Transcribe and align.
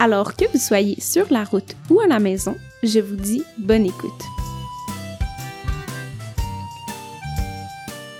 Alors 0.00 0.36
que 0.36 0.44
vous 0.52 0.58
soyez 0.58 1.00
sur 1.00 1.26
la 1.32 1.42
route 1.42 1.74
ou 1.90 1.98
à 1.98 2.06
la 2.06 2.20
maison, 2.20 2.56
je 2.84 3.00
vous 3.00 3.16
dis 3.16 3.42
bonne 3.58 3.84
écoute. 3.84 4.22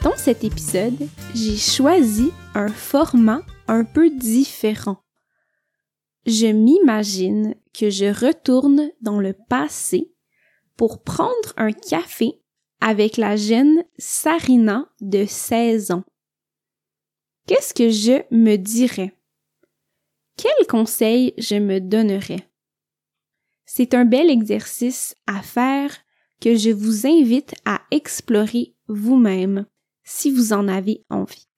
Dans 0.03 0.17
cet 0.17 0.43
épisode, 0.43 1.09
j'ai 1.37 1.57
choisi 1.57 2.33
un 2.57 2.67
format 2.67 3.43
un 3.69 3.85
peu 3.85 4.11
différent. 4.11 5.05
Je 6.27 6.47
m'imagine 6.47 7.55
que 7.73 7.91
je 7.91 8.07
retourne 8.07 8.91
dans 9.01 9.21
le 9.21 9.35
passé 9.49 10.13
pour 10.77 11.05
prendre 11.05 11.53
un 11.57 11.71
café 11.71 12.43
avec 12.81 13.17
la 13.17 13.37
jeune 13.37 13.85
Sarina 13.99 14.89
de 15.01 15.25
16 15.27 15.93
ans. 15.93 16.05
Qu'est-ce 17.47 17.73
que 17.73 17.89
je 17.89 18.23
me 18.35 18.57
dirais? 18.57 19.18
Quel 20.39 20.69
conseil 20.69 21.35
je 21.37 21.57
me 21.57 21.81
donnerais? 21.81 22.49
C'est 23.65 23.93
un 23.93 24.05
bel 24.05 24.31
exercice 24.31 25.17
à 25.27 25.43
faire 25.43 25.91
que 26.41 26.55
je 26.55 26.71
vous 26.71 27.09
invite 27.09 27.55
à 27.65 27.83
explorer 27.91 28.77
vous-même 28.87 29.67
si 30.05 30.31
vous 30.31 30.53
en 30.53 30.69
avez 30.69 31.05
envie. 31.11 31.49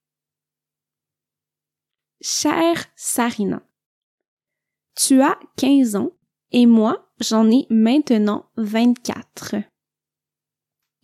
Chère 2.22 2.86
Sarina, 2.96 3.62
tu 4.96 5.20
as 5.20 5.38
15 5.58 5.96
ans 5.96 6.12
et 6.50 6.64
moi, 6.64 7.12
j'en 7.20 7.50
ai 7.50 7.66
maintenant 7.68 8.50
24. 8.56 9.56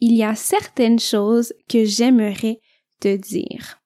Il 0.00 0.14
y 0.16 0.24
a 0.24 0.34
certaines 0.34 0.98
choses 0.98 1.52
que 1.68 1.84
j'aimerais 1.84 2.58
te 3.00 3.16
dire. 3.16 3.82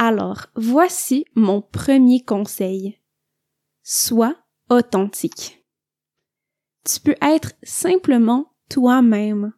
Alors, 0.00 0.46
voici 0.54 1.24
mon 1.34 1.60
premier 1.60 2.24
conseil. 2.24 3.00
Sois 3.82 4.36
authentique. 4.70 5.66
Tu 6.84 7.00
peux 7.00 7.16
être 7.20 7.52
simplement 7.64 8.54
toi-même. 8.70 9.52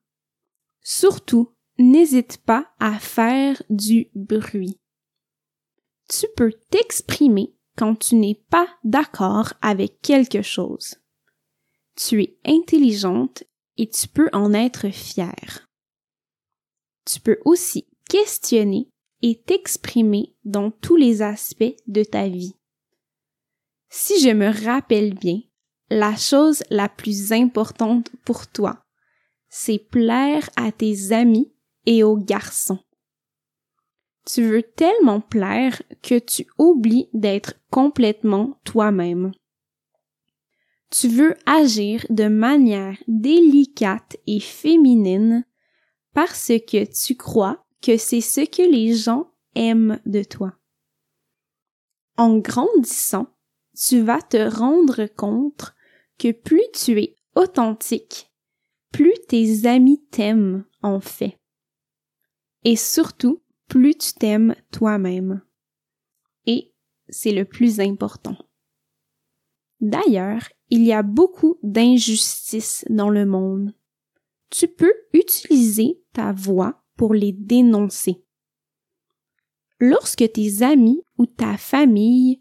Surtout, 0.81 1.55
n'hésite 1.79 2.39
pas 2.39 2.73
à 2.81 2.99
faire 2.99 3.63
du 3.69 4.09
bruit. 4.15 4.81
Tu 6.09 6.27
peux 6.37 6.53
t'exprimer 6.71 7.55
quand 7.77 7.97
tu 7.97 8.15
n'es 8.15 8.43
pas 8.49 8.67
d'accord 8.83 9.53
avec 9.61 10.01
quelque 10.01 10.41
chose. 10.41 10.97
Tu 11.97 12.23
es 12.23 12.39
intelligente 12.47 13.45
et 13.77 13.91
tu 13.91 14.09
peux 14.09 14.31
en 14.33 14.55
être 14.55 14.89
fière. 14.89 15.69
Tu 17.05 17.21
peux 17.21 17.39
aussi 17.45 17.87
questionner 18.09 18.91
et 19.23 19.43
t'exprimer 19.43 20.35
dans 20.45 20.71
tous 20.71 20.97
les 20.97 21.23
aspects 21.23 21.75
de 21.87 22.05
ta 22.05 22.29
vie. 22.29 22.55
Si 23.89 24.21
je 24.21 24.31
me 24.31 24.49
rappelle 24.65 25.15
bien, 25.15 25.41
la 25.91 26.17
chose 26.17 26.63
la 26.71 26.89
plus 26.89 27.33
importante 27.33 28.11
pour 28.25 28.47
toi, 28.47 28.85
c'est 29.49 29.79
plaire 29.79 30.49
à 30.57 30.71
tes 30.71 31.13
amis 31.13 31.53
et 31.87 32.05
aux 32.05 32.17
garçons. 32.17 32.79
Tu 34.25 34.43
veux 34.43 34.63
tellement 34.63 35.21
plaire 35.21 35.83
que 36.03 36.19
tu 36.19 36.47
oublies 36.59 37.09
d'être 37.13 37.55
complètement 37.71 38.61
toi-même. 38.65 39.33
Tu 40.91 41.09
veux 41.09 41.37
agir 41.47 42.07
de 42.11 42.29
manière 42.29 42.97
délicate 43.09 44.17
et 44.27 44.41
féminine 44.41 45.45
parce 46.15 46.53
que 46.67 46.85
tu 46.85 47.17
crois 47.17 47.65
que 47.83 47.97
c'est 47.97 48.21
ce 48.21 48.43
que 48.43 48.63
les 48.63 48.95
gens 48.95 49.33
aiment 49.55 50.01
de 50.07 50.23
toi. 50.23 50.55
En 52.17 52.39
grandissant, 52.39 53.29
tu 53.77 54.03
vas 54.03 54.21
te 54.21 54.37
rendre 54.37 55.07
compte 55.07 55.75
que 56.19 56.33
plus 56.33 56.65
tu 56.75 57.01
es 57.01 57.17
authentique, 57.35 58.31
plus 58.93 59.15
tes 59.29 59.67
amis 59.67 60.05
t'aiment 60.11 60.65
en 60.83 61.01
fait. 61.01 61.39
Et 62.65 62.77
surtout, 62.77 63.43
plus 63.69 63.97
tu 63.97 64.13
t'aimes 64.13 64.55
toi-même. 64.71 65.43
Et 66.47 66.75
c'est 67.09 67.33
le 67.33 67.45
plus 67.45 67.81
important. 67.81 68.37
D'ailleurs, 69.81 70.43
il 70.69 70.85
y 70.85 70.93
a 70.93 71.03
beaucoup 71.03 71.59
d'injustices 71.63 72.85
dans 72.91 73.09
le 73.09 73.25
monde. 73.25 73.75
Tu 74.51 74.69
peux 74.69 74.93
utiliser 75.15 76.03
ta 76.13 76.33
voix 76.33 76.85
les 77.09 77.33
dénoncer. 77.33 78.23
Lorsque 79.79 80.31
tes 80.33 80.63
amis 80.63 81.03
ou 81.17 81.27
ta 81.27 81.57
famille 81.57 82.41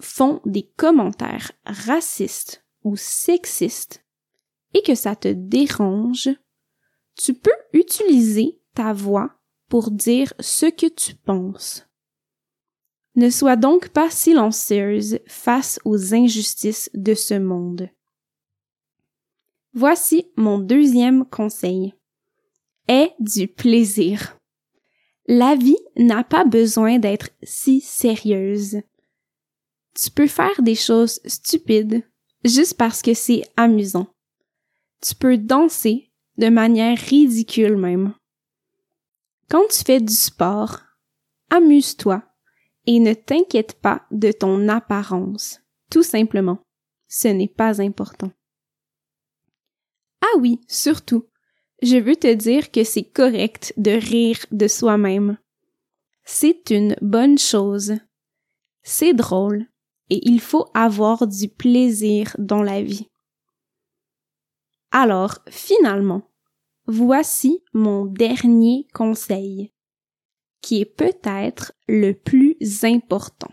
font 0.00 0.40
des 0.46 0.70
commentaires 0.76 1.52
racistes 1.66 2.64
ou 2.82 2.96
sexistes 2.96 4.04
et 4.74 4.82
que 4.82 4.94
ça 4.94 5.14
te 5.14 5.28
dérange, 5.28 6.30
tu 7.14 7.34
peux 7.34 7.50
utiliser 7.72 8.58
ta 8.74 8.92
voix 8.92 9.34
pour 9.68 9.90
dire 9.90 10.32
ce 10.40 10.66
que 10.66 10.86
tu 10.86 11.14
penses. 11.14 11.86
Ne 13.16 13.30
sois 13.30 13.56
donc 13.56 13.88
pas 13.88 14.10
silencieuse 14.10 15.18
face 15.26 15.80
aux 15.84 16.14
injustices 16.14 16.90
de 16.94 17.14
ce 17.14 17.34
monde. 17.34 17.90
Voici 19.74 20.30
mon 20.36 20.58
deuxième 20.58 21.24
conseil 21.26 21.94
est 22.88 23.14
du 23.20 23.46
plaisir. 23.46 24.38
La 25.26 25.54
vie 25.54 25.78
n'a 25.96 26.24
pas 26.24 26.44
besoin 26.44 26.98
d'être 26.98 27.28
si 27.42 27.80
sérieuse. 27.80 28.80
Tu 29.94 30.10
peux 30.10 30.26
faire 30.26 30.62
des 30.62 30.74
choses 30.74 31.20
stupides 31.26 32.02
juste 32.44 32.76
parce 32.78 33.02
que 33.02 33.14
c'est 33.14 33.42
amusant. 33.56 34.06
Tu 35.02 35.14
peux 35.14 35.36
danser 35.36 36.10
de 36.38 36.48
manière 36.48 36.98
ridicule 36.98 37.76
même. 37.76 38.14
Quand 39.50 39.66
tu 39.70 39.84
fais 39.84 40.00
du 40.00 40.14
sport, 40.14 40.80
amuse-toi 41.50 42.22
et 42.86 43.00
ne 43.00 43.12
t'inquiète 43.12 43.80
pas 43.80 44.06
de 44.10 44.32
ton 44.32 44.68
apparence. 44.68 45.60
Tout 45.90 46.02
simplement, 46.02 46.58
ce 47.08 47.28
n'est 47.28 47.48
pas 47.48 47.82
important. 47.82 48.30
Ah 50.22 50.38
oui, 50.38 50.60
surtout, 50.68 51.26
je 51.82 51.96
veux 51.96 52.16
te 52.16 52.32
dire 52.32 52.70
que 52.70 52.84
c'est 52.84 53.04
correct 53.04 53.72
de 53.76 53.92
rire 53.92 54.44
de 54.50 54.66
soi-même. 54.66 55.38
C'est 56.24 56.70
une 56.70 56.96
bonne 57.00 57.38
chose. 57.38 57.94
C'est 58.82 59.14
drôle 59.14 59.66
et 60.10 60.28
il 60.28 60.40
faut 60.40 60.66
avoir 60.74 61.26
du 61.26 61.48
plaisir 61.48 62.34
dans 62.38 62.62
la 62.62 62.82
vie. 62.82 63.08
Alors, 64.90 65.38
finalement, 65.48 66.22
voici 66.86 67.62
mon 67.74 68.06
dernier 68.06 68.86
conseil, 68.94 69.72
qui 70.62 70.80
est 70.80 70.86
peut-être 70.86 71.72
le 71.86 72.12
plus 72.12 72.56
important. 72.82 73.52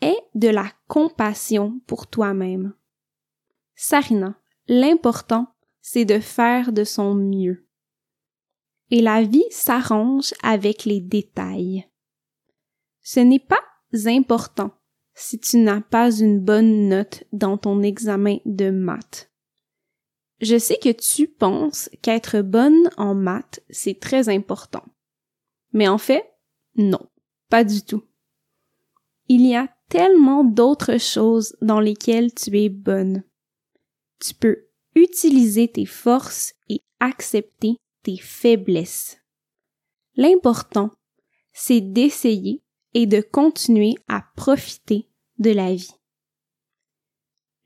Aie 0.00 0.18
de 0.34 0.48
la 0.48 0.70
compassion 0.88 1.80
pour 1.86 2.06
toi-même. 2.06 2.74
Sarina, 3.74 4.38
l'important, 4.68 5.55
c'est 5.88 6.04
de 6.04 6.18
faire 6.18 6.72
de 6.72 6.82
son 6.82 7.14
mieux. 7.14 7.64
Et 8.90 9.00
la 9.00 9.22
vie 9.22 9.46
s'arrange 9.50 10.34
avec 10.42 10.84
les 10.84 11.00
détails. 11.00 11.88
Ce 13.02 13.20
n'est 13.20 13.38
pas 13.38 13.62
important 14.04 14.72
si 15.14 15.38
tu 15.38 15.58
n'as 15.58 15.80
pas 15.80 16.10
une 16.10 16.40
bonne 16.40 16.88
note 16.88 17.22
dans 17.30 17.56
ton 17.56 17.82
examen 17.82 18.38
de 18.46 18.70
maths. 18.70 19.30
Je 20.40 20.58
sais 20.58 20.76
que 20.76 20.90
tu 20.90 21.28
penses 21.28 21.88
qu'être 22.02 22.40
bonne 22.40 22.90
en 22.96 23.14
maths, 23.14 23.60
c'est 23.70 24.00
très 24.00 24.28
important. 24.28 24.84
Mais 25.72 25.86
en 25.86 25.98
fait, 25.98 26.28
non, 26.74 27.08
pas 27.48 27.62
du 27.62 27.82
tout. 27.82 28.02
Il 29.28 29.46
y 29.46 29.54
a 29.54 29.68
tellement 29.88 30.42
d'autres 30.42 30.98
choses 30.98 31.56
dans 31.60 31.80
lesquelles 31.80 32.34
tu 32.34 32.58
es 32.58 32.70
bonne. 32.70 33.22
Tu 34.18 34.34
peux 34.34 34.65
utiliser 34.96 35.68
tes 35.68 35.86
forces 35.86 36.54
et 36.68 36.80
accepter 36.98 37.76
tes 38.02 38.16
faiblesses. 38.16 39.18
L'important, 40.16 40.90
c'est 41.52 41.80
d'essayer 41.80 42.62
et 42.94 43.06
de 43.06 43.20
continuer 43.20 43.94
à 44.08 44.24
profiter 44.34 45.08
de 45.38 45.50
la 45.50 45.74
vie. 45.74 45.92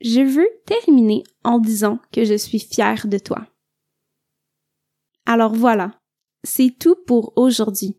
je 0.03 0.21
veux 0.21 0.49
terminer 0.65 1.23
en 1.43 1.59
disant 1.59 1.99
que 2.11 2.25
je 2.25 2.35
suis 2.35 2.59
fière 2.59 3.07
de 3.07 3.17
toi. 3.17 3.47
Alors 5.25 5.53
voilà, 5.53 5.99
c'est 6.43 6.75
tout 6.77 6.95
pour 7.05 7.33
aujourd'hui. 7.37 7.95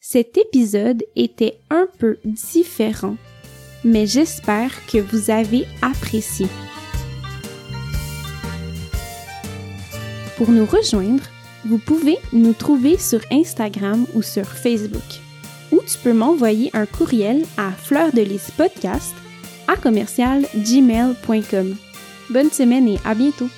Cet 0.00 0.36
épisode 0.36 1.04
était 1.14 1.60
un 1.70 1.86
peu 1.98 2.18
différent, 2.24 3.16
mais 3.84 4.06
j'espère 4.06 4.84
que 4.86 4.98
vous 4.98 5.30
avez 5.30 5.64
apprécié. 5.80 6.48
Pour 10.36 10.50
nous 10.50 10.66
rejoindre, 10.66 11.22
vous 11.64 11.78
pouvez 11.78 12.16
nous 12.32 12.52
trouver 12.52 12.98
sur 12.98 13.20
Instagram 13.30 14.06
ou 14.14 14.22
sur 14.22 14.46
Facebook. 14.46 15.02
Ou 15.70 15.80
tu 15.86 15.98
peux 15.98 16.12
m'envoyer 16.12 16.70
un 16.74 16.86
courriel 16.86 17.44
à 17.56 17.70
fleur 17.70 18.12
de 18.12 18.22
podcast 18.56 19.14
à. 21.24 21.76
Bonne 22.30 22.50
semaine 22.50 22.88
et 22.88 22.98
à 23.04 23.14
bientôt! 23.14 23.48